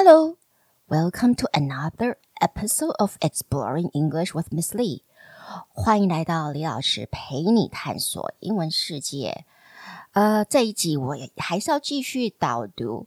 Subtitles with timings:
[0.00, 0.36] Hello,
[0.88, 5.02] welcome to another episode of Exploring English with Miss Lee.
[5.68, 9.44] 欢迎来到李老师陪你探索英文世界。
[10.12, 13.06] 呃，这一集我也还是要继续导读。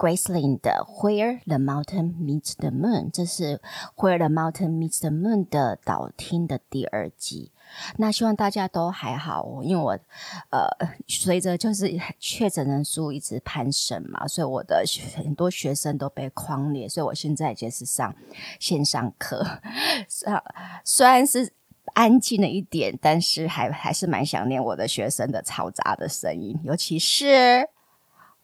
[0.00, 3.60] Graceland 的 Where the Mountain Meets the Moon，这是
[3.96, 7.52] Where the Mountain Meets the Moon 的导听的第二集。
[7.98, 9.90] 那希望大家都还好，因为我
[10.48, 10.66] 呃
[11.06, 14.82] 随着就是确诊人数一直攀升嘛，所以我的
[15.14, 18.16] 很多学生都被匡列，所以我现在就是上
[18.58, 19.46] 线上课。
[20.82, 21.52] 虽然是
[21.92, 27.68] 安静了一点，但是还还是蛮想念我的学生的嘈杂的声音，尤其是。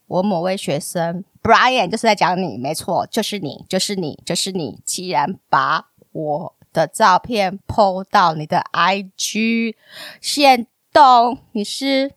[0.09, 4.83] 我某位学生 Brian 就是在讲你，没错，就是你，就是你，就是你。
[4.85, 9.77] 既然把我的照片 po 到你的 IG
[10.21, 12.15] 限动，你是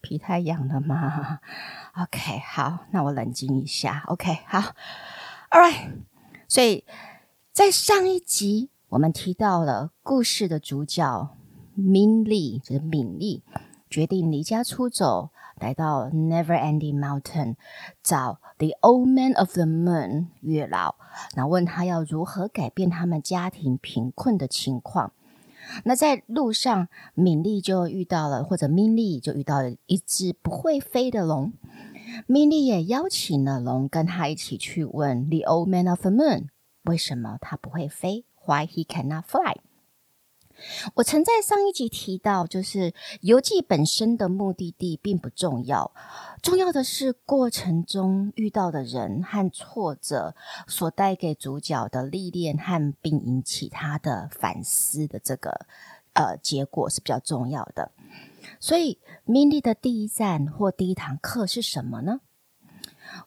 [0.00, 1.38] 皮太痒了吗
[2.02, 4.02] ？OK，好，那我冷静一下。
[4.08, 4.58] OK，好
[5.50, 5.92] ，All right。
[6.48, 6.84] 所以
[7.52, 11.30] 在上一集我们提到了故事的主角
[11.78, 13.44] Mindy，就是敏丽，
[13.88, 15.30] 决定离家出走。
[15.60, 17.54] 来到 Neverending Mountain
[18.02, 20.96] 找 The Old Man of the Moon 月老，
[21.36, 25.12] 然后问他要如何改变他们家庭贫困的情况。
[25.84, 31.52] 那在路上，敏丽就遇到了，或者 Mindy 就遇到了一只不会飞的龙。
[32.28, 36.48] Mindy 也邀请了龙跟他一起去问 The Old Man of the Moon
[36.82, 39.54] 为什么他不会飞，Why he cannot fly。
[40.94, 45.92] 我曾在上一集提到，就是游记本身的目的地并不重要，
[46.42, 50.34] 重要的是过程中遇到的人和挫折
[50.66, 55.66] 所带给主角的历练和并引起他的反思的这个
[56.12, 57.90] 呃结果是比较重要的。
[58.60, 62.20] 所以，Mindy 的第一站或第一堂课是什么呢？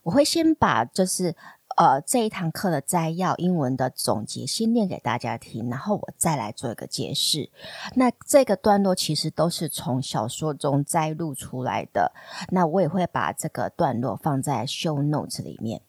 [0.03, 1.36] 我会先把就是。
[1.77, 7.50] 呃，这一堂课的摘要，英文的总结，先念给大家听，然后我再来做一个解释。
[7.95, 12.13] 那这个段落其实都是从小说中摘录出来的，
[12.51, 15.80] 那我也会把这个段落放在 show notes 里面。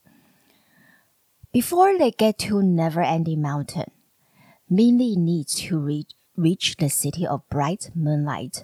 [1.51, 3.87] Before they get to Neverending Mountain,
[4.69, 8.63] Mindy needs to reach reach the city of bright moonlight,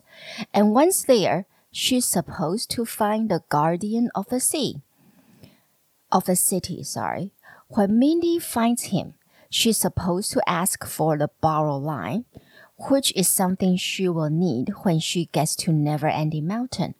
[0.54, 4.82] and once there, she's supposed to find the guardian of the sea.
[6.13, 7.33] Of the city, sorry.
[7.69, 9.15] When Mindy finds him,
[9.51, 12.25] she's supposed to ask for the borrow line,
[12.89, 16.95] which is something she will need when she gets to Neverending Mountain.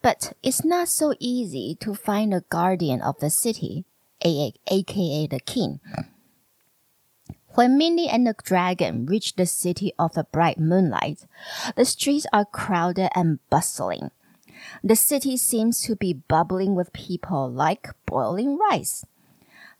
[0.00, 3.84] But it's not so easy to find the guardian of the city,
[4.22, 5.80] aka the king.
[7.54, 11.26] When Mindy and the dragon reach the city of the bright moonlight,
[11.74, 14.12] the streets are crowded and bustling.
[14.82, 19.04] The city seems to be bubbling with people like boiling rice.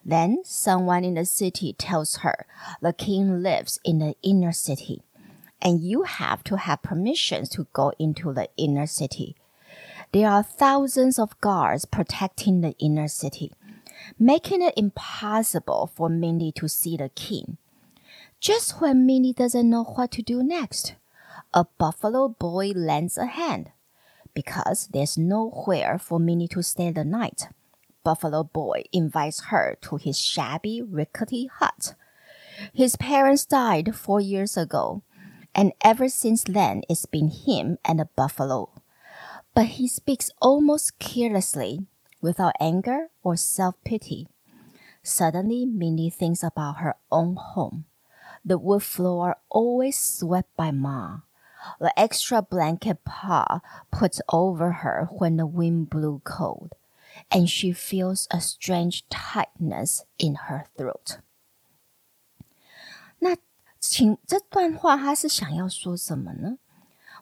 [0.04, 2.46] Then someone in the city tells her
[2.80, 5.02] the king lives in the inner city,
[5.60, 9.36] and you have to have permission to go into the inner city.
[10.12, 13.52] There are thousands of guards protecting the inner city,
[14.18, 17.58] making it impossible for Mindy to see the king.
[18.40, 20.94] Just when Mindy doesn't know what to do next,
[21.52, 23.70] a buffalo boy lends a hand.
[24.38, 27.48] Because there's nowhere for Minnie to stay the night,
[28.04, 31.96] Buffalo Boy invites her to his shabby, rickety hut.
[32.72, 35.02] His parents died four years ago,
[35.56, 38.70] and ever since then it's been him and the buffalo.
[39.56, 41.88] But he speaks almost carelessly,
[42.20, 44.28] without anger or self-pity.
[45.02, 47.86] Suddenly, Minnie thinks about her own home.
[48.44, 51.26] The wood floor always swept by Ma
[51.79, 56.73] the extra blanket Pa puts over her when the wind blew cold,
[57.31, 61.19] and she feels a strange tightness in her throat.
[63.19, 63.37] 那
[63.79, 66.57] 请这段话他是想要说什么呢？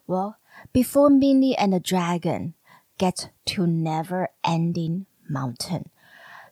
[0.07, 0.35] Well,
[0.73, 2.53] before Mindy and the dragon
[2.97, 5.85] get to never-ending mountain，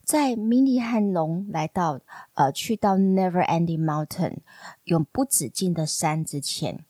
[0.03, 2.02] 在 Mindy 和龙来到
[2.35, 4.37] 呃去到 never-ending mountain
[4.84, 6.85] 永不止境的山之前。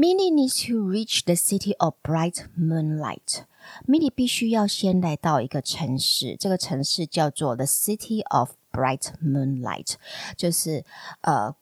[0.00, 3.42] Mindy needs to reach the city of bright moonlight.
[3.86, 9.94] Mindy 必须要先来到一个城市，这个城市叫做 the city of bright moonlight，
[10.36, 10.84] 就是
[11.22, 11.56] 呃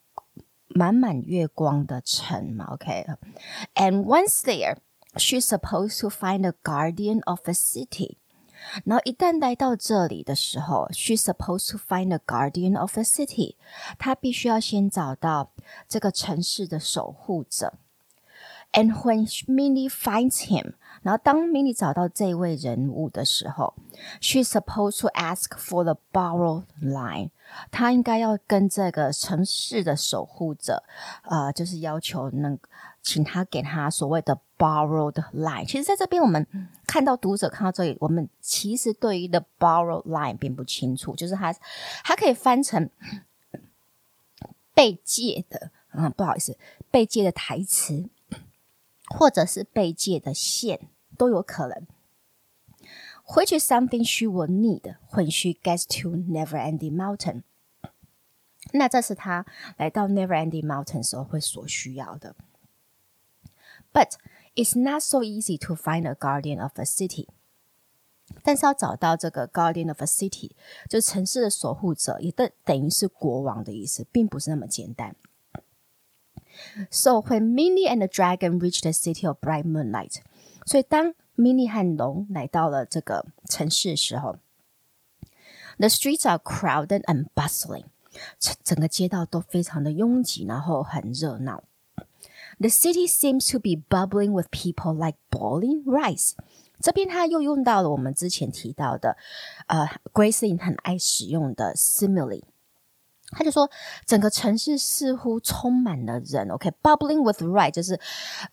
[0.68, 2.66] 满满月光的城嘛。
[2.74, 4.04] OK，and、okay?
[4.04, 4.76] once there,
[5.14, 8.18] she's supposed to find the guardian of the city.
[8.84, 13.54] 然后一旦来到这里的时候，she's supposed to find the guardian of the city.
[13.98, 15.52] 她必须要先找到
[15.88, 17.78] 这个城市的守护者。
[18.73, 23.73] And when Mindy finds him，然后当 Minnie 找到这位人物的时候
[24.21, 27.31] ，she's supposed to ask for the borrowed line。
[27.69, 30.83] 她应该要跟这个城市的守护者，
[31.23, 32.57] 呃，就是要求能
[33.01, 35.65] 请他给他所谓的 borrowed line。
[35.65, 36.47] 其实，在这边我们
[36.87, 41.53] 看到读者看到这里，我们其实对于 the borrowed line 并不清楚，就是它
[42.05, 42.89] 它可以翻成
[44.73, 46.57] 被借的，嗯，不好意思，
[46.89, 48.09] 被借的台词。
[49.10, 51.86] 或者是被借的线都有可能。
[53.28, 57.42] Which is something she will need when she gets to Neverending Mountain。
[58.72, 59.46] 那这是她
[59.76, 62.36] 来到 Neverending Mountain 时候会所需要的。
[63.92, 64.12] But
[64.54, 67.28] it's not so easy to find a guardian of a city。
[68.42, 70.52] 但是要找到这个 guardian of a city，
[70.88, 75.16] 就是城市的守护者，也等等于是国王的意思，并不是那么简单。
[76.90, 80.20] So when Minnie and the dragon reached the city of bright moonlight，
[80.64, 84.36] 所以当 Minnie 和龙来到了这个城市的时候，
[85.78, 87.84] the streets are crowded and bustling，
[88.64, 91.62] 整个街道都非常的拥挤，然后很热闹。
[92.58, 96.32] The city seems to be bubbling with people like boiling rice。
[96.80, 99.16] 这边他又用到了我们之前提到的，
[99.66, 102.42] 呃，Gracelyn 很爱使用的 simile。
[103.31, 103.69] 他就说，
[104.05, 106.49] 整个城市似乎充满了人。
[106.49, 107.97] OK，bubbling、with rice 就是，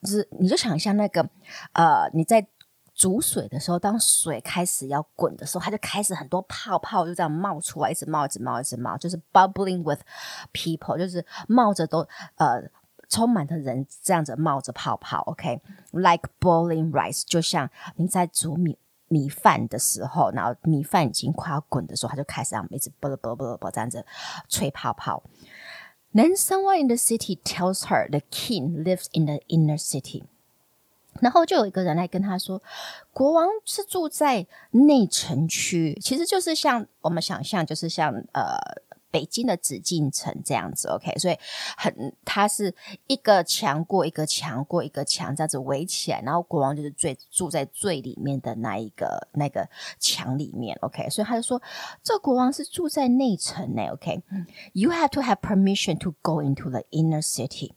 [0.02, 1.28] 就是你就想一下那个，
[1.72, 2.46] 呃，你在
[2.94, 10.00] 煮水的时候，当水开始要滚的时候，它就开始很多泡泡就这样冒出来，一直冒，一直冒，一直冒，就是 bubbling with
[10.52, 12.00] people，就是冒着都
[12.36, 12.62] 呃
[13.08, 15.20] 充满的人这样子冒着泡泡。
[15.26, 18.78] OK，like、boiling rice，就像你在煮米。
[19.08, 24.04] 米饭的时候，然后米饭已经快要滚的时候，他就开始让一直啵啵啵啵这样子
[24.48, 25.22] 吹泡泡。
[26.14, 30.24] Then someone in the city tells her the king lives in the inner city。
[31.20, 32.62] 然后就有一个人来跟他说，
[33.12, 38.56] 国王是住在内城区，其实就是像我们想象，就是像呃。
[39.10, 41.36] 北京的紫禁城这样子，OK，所以
[41.76, 42.74] 很，它是
[43.06, 49.68] 一个墙过一个墙过一个墙这样子围起来，然后国王就是最住在最里面的那一个那个
[49.98, 51.60] 墙里面，OK，所以他就说，
[52.02, 57.72] 这国王是住在内城呢，OK，You have to have permission to go into the inner city，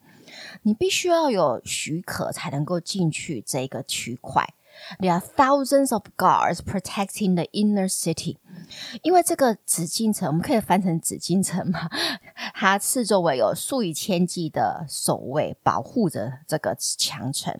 [0.62, 4.54] 你必须要有许可才能够进去这个区块。
[4.99, 8.37] There are thousands of guards protecting the inner city。
[9.01, 11.89] 因为这个紫禁城，我们可以翻成紫禁城嘛，
[12.53, 17.59] 它四周围有数以千计的守卫保护着这个强城，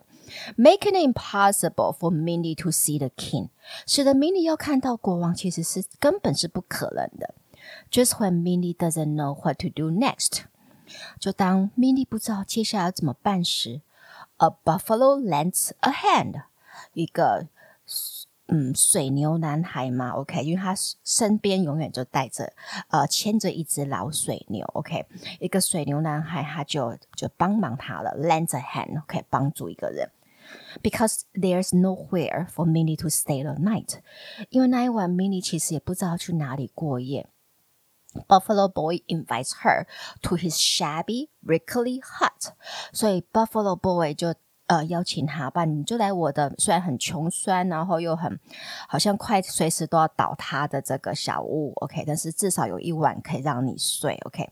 [0.56, 3.48] making it impossible for Minnie to see the king。
[3.86, 7.34] 使得 Minnie 要看到国王，其实是根本是不可能的。
[7.90, 10.44] Just when Minnie doesn't know what to do next，
[11.18, 13.82] 就当 Minnie 不知道接下来要怎么办时，
[14.38, 16.44] a buffalo lends a hand。
[16.93, 17.47] 一个
[18.47, 22.53] 嗯，水牛男孩嘛，OK，因为他身边永远就带着
[22.89, 25.05] 呃牵着一只老水牛，OK，
[25.39, 30.11] 一个水牛男孩他就就帮忙他了，lend a hand，OK，帮助一个人
[30.83, 33.99] ，because there's nowhere for Minnie to stay the night，
[34.49, 37.29] 因为那一晚 Minnie 其实也不知道去哪里过夜
[38.27, 39.87] ，Buffalo Boy invites her
[40.21, 42.51] to his shabby, rickety hut，
[42.91, 44.35] 所以 Buffalo Boy 就。
[44.73, 48.39] 呃，邀请他吧，你就来我的，虽然很穷酸，然后又很
[48.87, 54.49] 好像快随时都要倒塌的这个小屋，OK，但是至少有一晚可以让你睡，OK。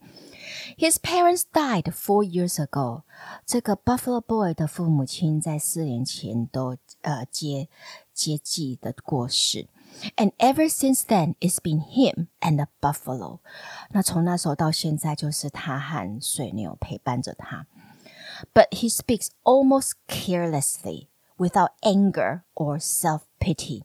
[0.77, 3.01] His parents died four years ago。
[3.47, 7.67] 这个 Buffalo Boy 的父母亲在四年前都呃接
[8.13, 9.67] 接济的过世
[10.17, 13.39] ，and ever since then it's been him and the buffalo。
[13.89, 17.65] 那从那时候到现在，就是他和水牛陪伴着他。
[18.54, 23.82] But he speaks almost carelessly, without anger or self-pity.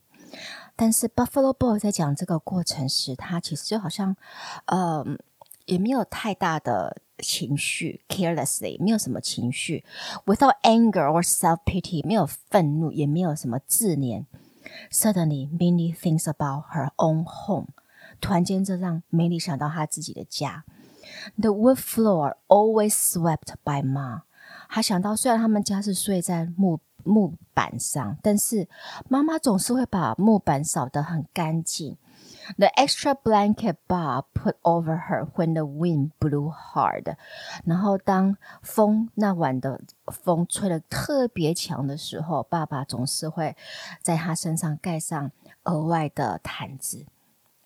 [0.75, 4.15] 但是 Buffalo Boy 在讲这个过程时，他其实就好像，
[4.65, 5.05] 呃，
[5.65, 9.83] 也没有太大的情绪，carelessly 没有什么情绪，
[10.25, 14.25] without anger or self-pity 没有愤怒，也没有什么自怜。
[14.89, 17.67] Suddenly, Minnie thinks about her own home.
[18.19, 20.63] 突然间，这让 Minnie 想到她自己的家。
[21.37, 24.21] The wood floor always swept by Ma.
[24.68, 28.68] 他想到，虽然他们家是睡在木木板上，但是
[29.08, 31.96] 妈妈总是会把木板扫得很干净。
[32.58, 37.16] The extra blanket Bob put over her when the wind blew hard。
[37.64, 43.56] 然后当风那晚的风吹得特别强的时候，爸爸总是会
[44.00, 45.32] 在她身上盖上
[45.64, 47.06] 额外的毯子。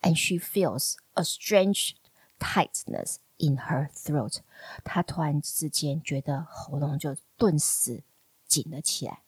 [0.00, 1.90] And she feels a strange
[2.38, 4.38] tightness in her throat，
[4.85, 8.02] 她突然之间觉得喉咙就顿时
[8.47, 9.23] 紧了起来。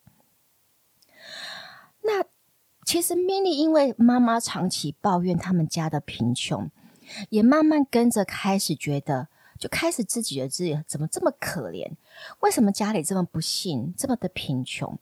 [2.01, 2.23] 那
[2.85, 6.69] 其实 Mini 因为妈妈长期抱怨他们家的贫穷，
[7.29, 11.93] 也慢慢跟着开始觉得，就开始自己觉得自己怎么这么可怜？
[12.41, 14.99] 为什么家里这么不幸，这么的贫穷？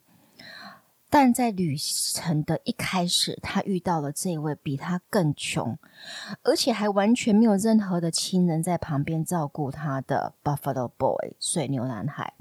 [1.13, 5.77] 但在旅程的一开始，他遇到了这位比他更穷，
[6.41, 12.33] 而且还完全没有任何的亲人在旁边照顾他的 Buffalo Boy 水牛男孩。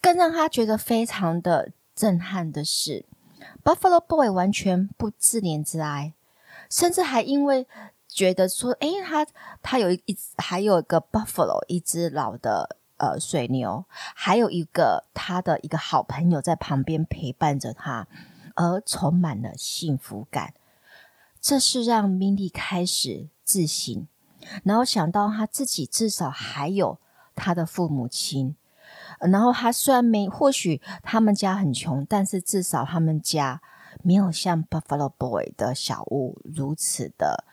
[0.00, 3.06] 更让他觉得非常的震撼的是
[3.62, 6.14] ，Buffalo Boy 完全不自怜自哀，
[6.68, 7.68] 甚至还因为
[8.08, 9.24] 觉得说，诶，他
[9.62, 12.78] 他有一还有一个 Buffalo，一只老的。
[13.04, 13.84] 呃，水牛
[14.14, 18.08] 还有一个他的一个好朋友在旁边陪伴着他，
[18.54, 20.54] 而充满了幸福感。
[21.38, 24.06] 这是让 Mindy 开始自省，
[24.62, 26.98] 然后想到他自己至少还有
[27.34, 28.56] 他的父母亲，
[29.20, 33.60] 然后他虽然没，或许他们家很穷，但是至少他们家
[34.02, 37.44] 没有像 Buffalo Boy 的小屋如此的，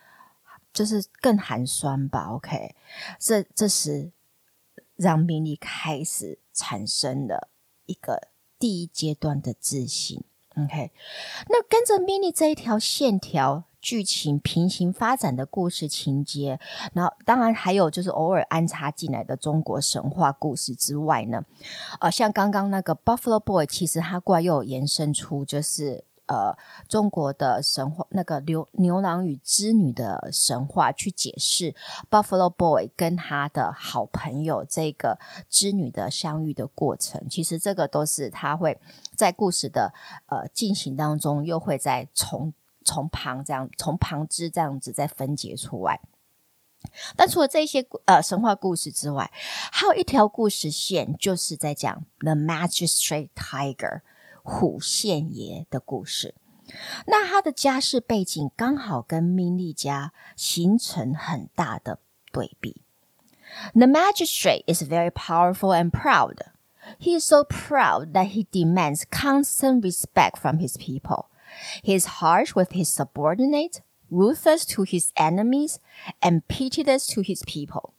[0.71, 2.29] 就是更寒酸吧。
[2.31, 2.73] OK，
[3.19, 4.13] 这这时。
[5.01, 7.49] 让 mini 开始产生了
[7.87, 8.27] 一个
[8.59, 10.23] 第一阶段的自信。
[10.55, 10.91] OK，
[11.49, 16.59] 那跟着 mini 这一条线条剧情平行发展的故事情节，
[16.93, 21.43] 然后当然还有就是偶尔安插进来的中国神话故事之外呢，
[21.99, 26.03] 呃，像刚刚那个 Buffalo Boy，其实它过来又有延伸出就是。
[26.31, 26.57] 呃，
[26.87, 31.75] 中国的神话那个牛牛郎与织女的神话，去解释
[32.09, 35.19] Buffalo Boy 跟他的好朋友这个
[35.49, 37.27] 织女的相遇的过程。
[37.29, 38.79] 其实这个都是他会
[39.13, 39.93] 在故事的
[40.27, 42.53] 呃进行当中，又会再从
[42.85, 45.99] 从旁这样从旁支这样子再分解出来。
[47.17, 53.99] 但除了这些呃神话故事之外，还有一条故事线，就是在讲 The Magistrate Tiger。
[54.42, 56.34] 虎县爷的故事，
[57.06, 61.98] 那他的家世背景刚好跟 Minnie 家形成很大的
[62.32, 62.82] 对比。
[63.74, 66.36] The magistrate is very powerful and proud.
[66.98, 71.26] He is so proud that he demands constant respect from his people.
[71.82, 75.78] He is harsh with his subordinate, ruthless to his enemies,
[76.20, 77.94] and pitiless to his people.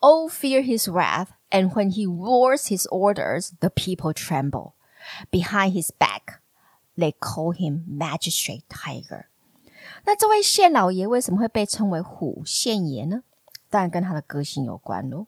[0.00, 4.74] All fear his wrath, and when he roars his orders, the people tremble.
[5.30, 6.40] Behind his back,
[6.96, 9.26] they call him Magistrate Tiger。
[10.04, 13.22] 那这位县老爷为什么会被称为虎县爷呢？
[13.68, 15.26] 当然跟他的个性有关喽。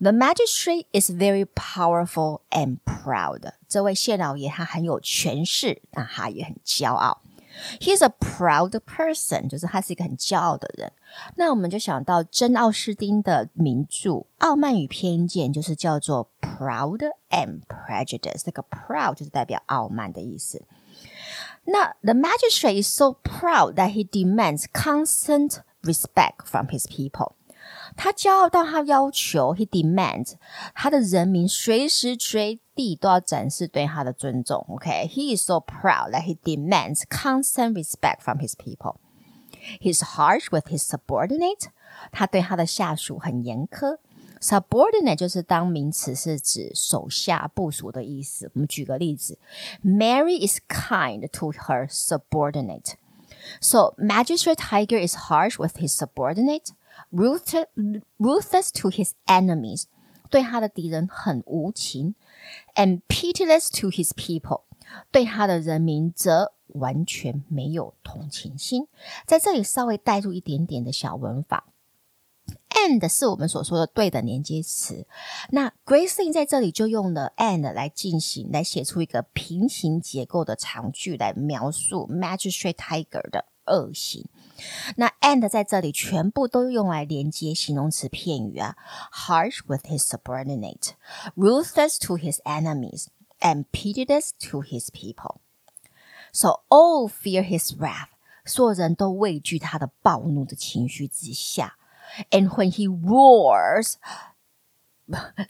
[0.00, 3.52] The magistrate is very powerful and proud。
[3.68, 7.22] 这位县老爷他很有权势，那他也很骄傲。
[7.80, 10.92] He's a proud person，就是他是一个很骄傲的人。
[11.36, 18.44] 那我们就想到珍·奥斯汀的名著《傲慢与偏见》，就是叫做 Pride and Prejudice。
[18.44, 20.64] 这个 proud 就是代表傲慢的意思。
[21.64, 27.34] 那 The magistrate is so proud that he demands constant respect from his people。
[27.96, 30.34] 他骄傲到他要求，he demands
[30.74, 34.64] 他的人民随时随地都要展示对他的尊重。
[34.68, 41.66] OK，he is so proud that he demands constant respect from his people。He's harsh with his subordinate。
[42.12, 43.98] 他对他的下属很严苛。
[44.42, 48.50] Subordinate 就是当名词，是指手下部属的意思。
[48.54, 49.38] 我们举个例子：
[49.84, 57.66] Mary is kind to her subordinate。So Magistrate Tiger is harsh with his subordinate。Ruthless,
[58.18, 59.84] ruthless to his enemies，
[60.30, 62.14] 对他的敌人很无情；
[62.74, 64.62] and pitiless to his people，
[65.12, 68.88] 对他的人民则完全没有同情心。
[69.26, 71.68] 在这里稍微带入一点点的小文法
[72.82, 75.06] ，and 是我们所说的对的连接词。
[75.50, 84.28] 那 Gracelyn 在这里就用了 and 来进行，来写出一个平行结构的长句来描述 Magistrate Tiger 的恶行。
[84.96, 88.76] 那 and 在这里全部都用来连接形容词片语啊，
[89.12, 90.94] harsh with his subordinate,
[91.36, 93.06] ruthless to his enemies,
[93.40, 95.36] and pitiless to his people.
[96.32, 98.08] So all fear his wrath，
[98.44, 101.76] 所有人都畏惧他的暴怒的情绪之下。
[102.30, 103.94] And when he roars。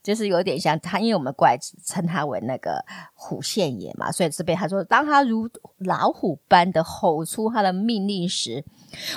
[0.05, 8.65] 就是有点像他，因为我们过来称他为那个虎县爷嘛，所以这边他说，当他如老虎般的吼出他的命令时，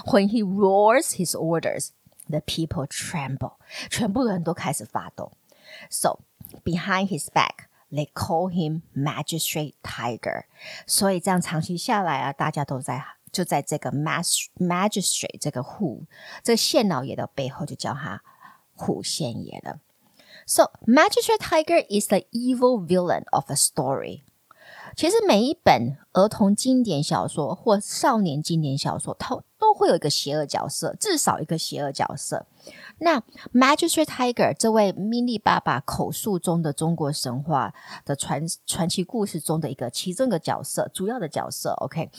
[0.06, 1.90] When he roars his orders,
[2.28, 3.58] the people tremble，
[3.92, 5.34] 全部人都开始发抖。
[5.92, 6.22] So
[6.64, 10.46] behind his back, they call him Magistrate Tiger。
[10.88, 13.06] 所以这样长期下来啊，大家都在
[13.37, 14.25] 就在这个 Mag
[14.57, 16.07] Magistrate 这个虎
[16.43, 18.23] 这个县老爷的背后，就叫他
[18.75, 19.81] 虎县爷了。
[20.47, 24.23] So, Magistrate Tiger is the evil villain of a story。
[24.97, 32.47] 其实每一本儿童经典小说或少年经典小说，它都会有一个邪恶角色，至少一个邪恶角色。
[32.99, 33.21] 那
[33.53, 37.73] Magistrate Tiger 这位米莉爸爸口述中的中国神话
[38.05, 42.11] 的传传奇故事中的一个其中一个角色，主要的角色，OK，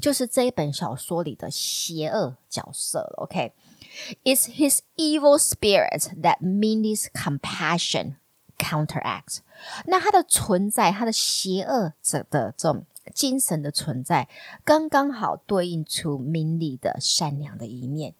[0.00, 8.16] 就是这一本小说里的邪恶角色，OK，It's his evil spirit that Minnie's compassion
[8.58, 9.38] counteracts。
[9.86, 14.28] 那它的存在，它的邪恶者的这种精神的存在，
[14.64, 18.14] 刚刚好对应出 mini 的善良的一面。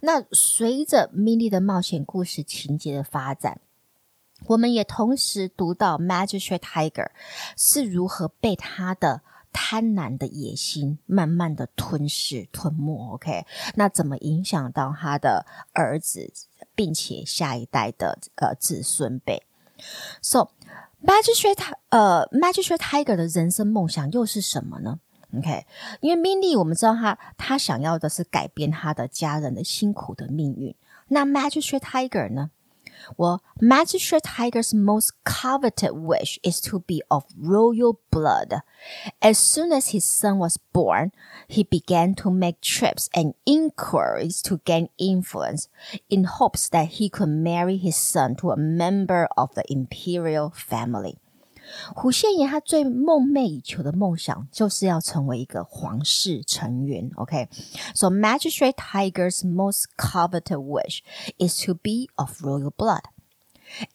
[0.00, 3.60] 那随着 mini 的冒险故事情节的发展，
[4.46, 7.10] 我们也同时读到 Magistrate Tiger
[7.56, 13.12] 是如何被他的贪婪的野心慢慢的吞噬吞没。
[13.12, 16.32] OK，那怎么影响到他的儿子，
[16.74, 19.42] 并且下一代的呃子孙辈
[20.20, 20.50] ？So
[21.04, 25.00] Magistrate 呃 Magistrate Tiger 的人生梦想又是什么呢
[25.36, 25.66] ？OK，
[26.00, 30.74] 因为 Minnie 我们知道他他想要的是改变他的家人的辛苦的命运。
[31.08, 32.50] 那 Magistrate Tiger 呢？
[33.16, 38.62] 我 Magistrate Tiger's most coveted wish is to be of royal blood.
[39.20, 41.12] As soon as his son was born,
[41.46, 45.68] he began to make trips and inquiries to gain influence
[46.08, 51.21] in hopes that he could marry his son to a member of the imperial family.
[51.93, 57.11] 虎宪爷他最梦寐以求的梦想就是要成为一个皇室成员。
[57.15, 61.01] OK，so Magistrate Tiger's most coveted wish
[61.37, 63.03] is to be of royal blood.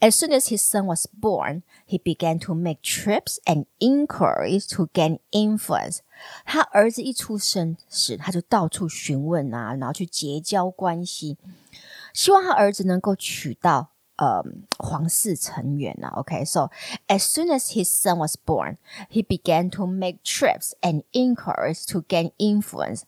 [0.01, 4.89] As soon as his son was born, he began to make trips and inquiries to
[4.93, 6.01] gain influence.
[6.45, 11.39] 他儿子一出生时，他就到处询问啊，然后去结交关系，
[12.13, 13.93] 希望他儿子能够娶到。
[14.18, 16.70] 呃、um，皇室成员啊，OK，so
[17.08, 18.78] as soon as his son was born,
[19.10, 23.04] he began to make trips and inquiries to gain influence,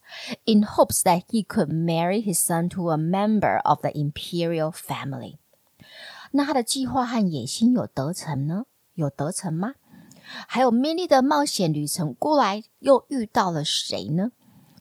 [0.45, 5.37] in hopes that he could marry his son to a member of the imperial family。
[6.31, 8.65] 那他的计划和野心有得逞呢？
[8.93, 9.73] 有得逞吗？
[10.47, 14.31] 还有 Minnie 的冒险旅程过来又遇到了谁呢？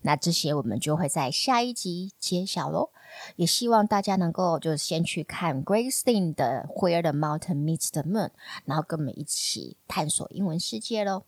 [0.03, 2.91] 那这些我们就会在下一集揭晓喽。
[3.37, 8.31] 也希望大家能够就是先去看 Grace Lin 的 Where the Mountain Meets the Moon，
[8.65, 11.25] 然后跟我们一起探索英文世界喽。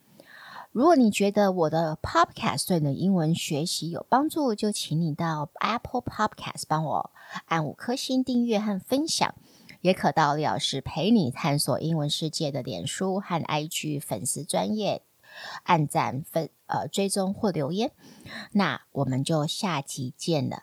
[0.72, 7.10] 如果你觉得我的 Podcast 对你的英文学习有帮助，就请你到 Apple Podcast 帮我
[7.46, 9.34] 按五颗星订阅和分享，
[9.80, 15.02] 也可到李老师陪你探索英文世界的脸书和 IG 粉丝专页
[15.64, 17.90] 按赞分呃追踪或留言。
[18.52, 20.62] 那我们就下集见了。